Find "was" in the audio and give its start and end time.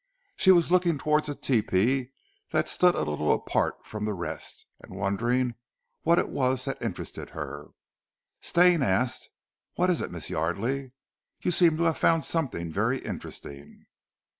0.49-0.71, 6.29-6.65